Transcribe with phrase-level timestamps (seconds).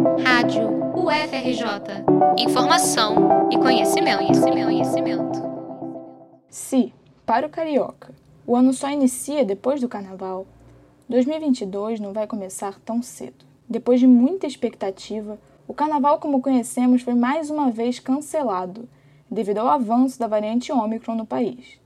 [0.00, 2.04] Rádio UFRJ.
[2.38, 5.42] Informação e conhecimento, conhecimento, conhecimento.
[6.48, 6.94] Se,
[7.26, 8.14] para o carioca,
[8.46, 10.46] o ano só inicia depois do carnaval,
[11.08, 13.44] 2022 não vai começar tão cedo.
[13.68, 18.88] Depois de muita expectativa, o carnaval como conhecemos foi mais uma vez cancelado
[19.30, 21.78] devido ao avanço da variante Ômicron no país.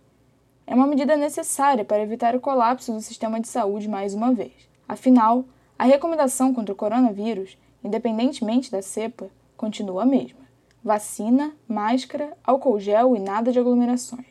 [0.66, 4.52] É uma medida necessária para evitar o colapso do sistema de saúde mais uma vez.
[4.88, 5.44] Afinal,
[5.78, 10.40] a recomendação contra o coronavírus, independentemente da cepa, continua a mesma:
[10.82, 14.26] vacina, máscara, álcool gel e nada de aglomerações.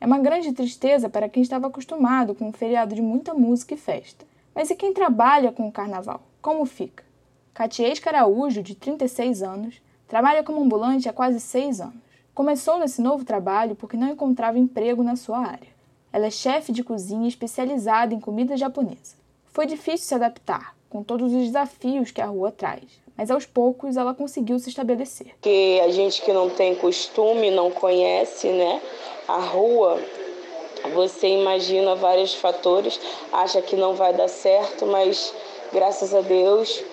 [0.00, 3.76] É uma grande tristeza para quem estava acostumado com um feriado de muita música e
[3.76, 4.24] festa.
[4.54, 6.22] Mas e quem trabalha com o carnaval?
[6.40, 7.02] Como fica?
[7.52, 12.02] Catiês Caraújo, de 36 anos, trabalha como ambulante há quase seis anos.
[12.34, 15.74] Começou nesse novo trabalho porque não encontrava emprego na sua área.
[16.12, 19.16] Ela é chefe de cozinha especializada em comida japonesa.
[19.46, 22.84] Foi difícil se adaptar, com todos os desafios que a rua traz,
[23.16, 25.34] mas aos poucos ela conseguiu se estabelecer.
[25.42, 28.80] Que a gente que não tem costume, não conhece, né,
[29.26, 30.00] a rua,
[30.94, 33.00] você imagina vários fatores,
[33.32, 35.34] acha que não vai dar certo, mas
[35.72, 36.84] graças a Deus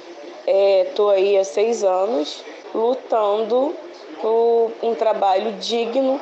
[0.48, 2.44] Estou é, aí há seis anos
[2.74, 3.76] lutando
[4.20, 6.20] por um trabalho digno,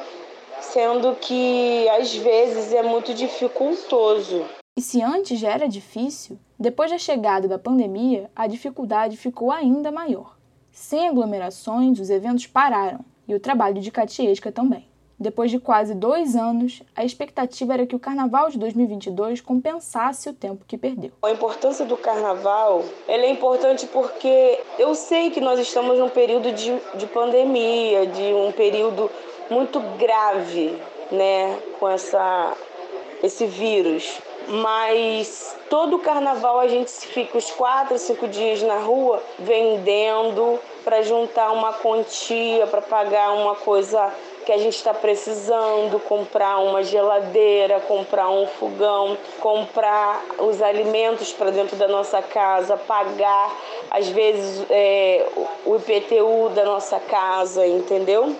[0.59, 4.45] sendo que às vezes é muito dificultoso.
[4.77, 9.93] E se antes já era difícil, depois da chegada da pandemia, a dificuldade ficou ainda
[9.93, 10.35] maior.
[10.73, 14.85] Sem aglomerações, os eventos pararam e o trabalho de Catiesca também.
[15.17, 20.33] Depois de quase dois anos, a expectativa era que o Carnaval de 2022 compensasse o
[20.33, 21.11] tempo que perdeu.
[21.23, 26.73] A importância do Carnaval é importante porque eu sei que nós estamos num período de,
[26.95, 29.09] de pandemia, de um período
[29.49, 30.77] muito grave,
[31.09, 32.53] né, com essa,
[33.23, 34.21] esse vírus.
[34.49, 41.51] Mas todo carnaval a gente fica os quatro, cinco dias na rua vendendo para juntar
[41.51, 44.11] uma quantia, para pagar uma coisa
[44.47, 51.51] que a gente está precisando, comprar uma geladeira, comprar um fogão, comprar os alimentos para
[51.51, 53.55] dentro da nossa casa, pagar
[53.91, 55.27] às vezes é,
[55.63, 58.35] o IPTU da nossa casa, entendeu?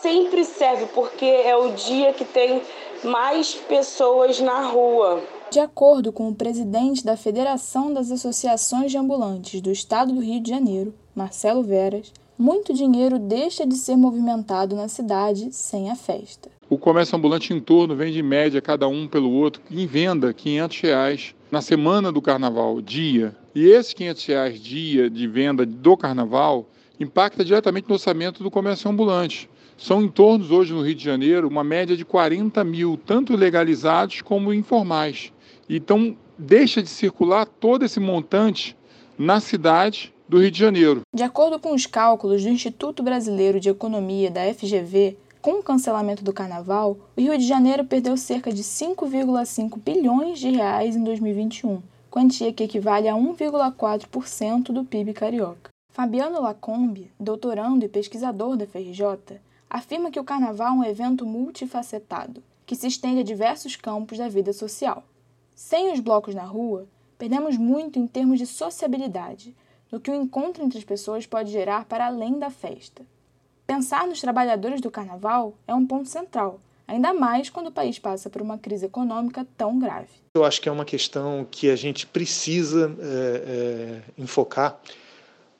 [0.00, 2.62] Sempre serve porque é o dia que tem
[3.02, 5.20] mais pessoas na rua.
[5.50, 10.40] De acordo com o presidente da Federação das Associações de Ambulantes do Estado do Rio
[10.40, 16.48] de Janeiro, Marcelo Veras, muito dinheiro deixa de ser movimentado na cidade sem a festa.
[16.68, 20.80] O comércio ambulante em torno vende em média cada um pelo outro em venda 500
[20.82, 23.34] reais na semana do carnaval, dia.
[23.52, 26.68] E esses 500 reais dia de venda do carnaval
[27.00, 29.50] impacta diretamente no orçamento do comércio ambulante.
[29.76, 34.20] São em torno, hoje no Rio de Janeiro, uma média de 40 mil, tanto legalizados
[34.20, 35.32] como informais.
[35.72, 38.76] Então, deixa de circular todo esse montante
[39.16, 41.02] na cidade do Rio de Janeiro.
[41.14, 46.24] De acordo com os cálculos do Instituto Brasileiro de Economia da FGV, com o cancelamento
[46.24, 51.80] do carnaval, o Rio de Janeiro perdeu cerca de 5,5 bilhões de reais em 2021,
[52.10, 55.70] quantia que equivale a 1,4% do PIB carioca.
[55.92, 59.38] Fabiano Lacombe, doutorando e pesquisador da FRJ,
[59.68, 64.28] afirma que o carnaval é um evento multifacetado, que se estende a diversos campos da
[64.28, 65.04] vida social.
[65.62, 66.88] Sem os blocos na rua,
[67.18, 69.54] perdemos muito em termos de sociabilidade,
[69.92, 73.02] no que o encontro entre as pessoas pode gerar para além da festa.
[73.66, 78.30] Pensar nos trabalhadores do carnaval é um ponto central, ainda mais quando o país passa
[78.30, 80.08] por uma crise econômica tão grave.
[80.34, 84.80] Eu acho que é uma questão que a gente precisa é, é, enfocar,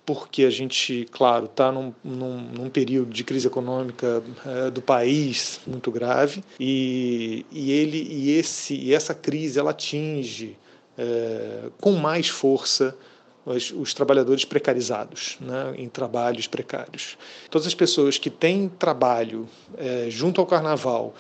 [0.05, 5.61] porque a gente, claro, está num, num, num, período de crise econômica é, do país
[5.67, 10.57] muito grave e, e ele e esse e essa crise ela atinge
[10.99, 12.97] é, com mais força
[13.45, 17.17] os, os trabalhadores precarizados, né, em trabalhos precários.
[17.51, 21.15] Todas as pessoas que têm trabalho é, junto ao carnaval,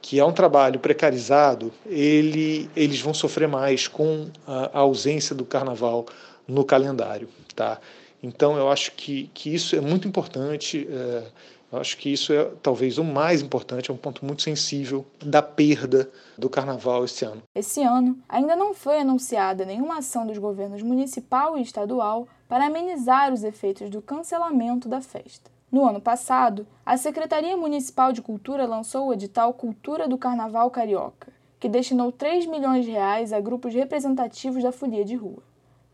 [0.00, 5.44] que é um trabalho precarizado, ele, eles vão sofrer mais com a, a ausência do
[5.44, 6.06] carnaval
[6.46, 7.28] no calendário.
[7.54, 7.80] Tá?
[8.22, 10.86] Então, eu acho que, que isso é muito importante.
[10.90, 11.24] É,
[11.70, 15.42] eu acho que isso é talvez o mais importante, é um ponto muito sensível da
[15.42, 16.08] perda
[16.38, 17.42] do carnaval esse ano.
[17.54, 23.32] Esse ano, ainda não foi anunciada nenhuma ação dos governos municipal e estadual para amenizar
[23.32, 25.50] os efeitos do cancelamento da festa.
[25.70, 31.32] No ano passado, a Secretaria Municipal de Cultura lançou o edital Cultura do Carnaval Carioca,
[31.58, 35.42] que destinou 3 milhões de reais a grupos representativos da folia de rua.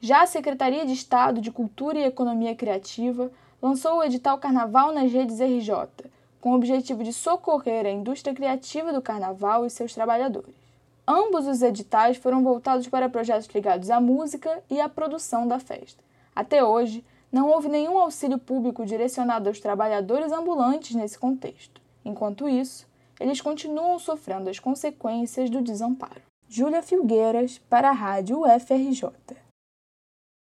[0.05, 3.31] Já a Secretaria de Estado de Cultura e Economia Criativa
[3.63, 6.11] lançou o edital Carnaval nas redes RJ,
[6.41, 10.57] com o objetivo de socorrer a indústria criativa do carnaval e seus trabalhadores.
[11.07, 16.03] Ambos os editais foram voltados para projetos ligados à música e à produção da festa.
[16.35, 21.81] Até hoje, Não houve nenhum auxílio público direcionado aos trabalhadores ambulantes nesse contexto.
[22.05, 22.87] Enquanto isso,
[23.19, 26.21] eles continuam sofrendo as consequências do desamparo.
[26.47, 29.42] Júlia Filgueiras, para a Rádio UFRJ.